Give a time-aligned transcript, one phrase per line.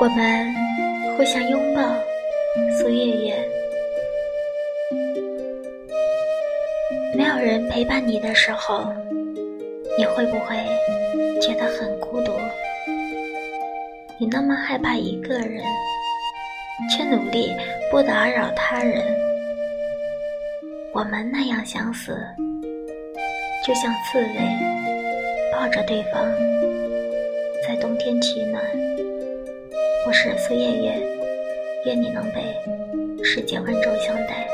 [0.00, 0.46] 我们
[1.14, 1.82] 互相拥抱，
[2.78, 3.48] 苏月月。
[7.14, 8.90] 没有人陪伴你的时候，
[9.98, 10.56] 你会不会
[11.38, 12.32] 觉得很孤独？
[14.18, 15.62] 你那么害怕一个人，
[16.90, 17.54] 却努力
[17.90, 19.04] 不打扰他人。
[20.94, 22.18] 我们那样相似，
[23.66, 24.34] 就像刺猬
[25.52, 26.24] 抱着对方，
[27.68, 28.64] 在冬天取暖。
[30.10, 31.00] 我是苏月月，
[31.86, 32.42] 愿你能被
[33.22, 34.44] 世界温柔相待。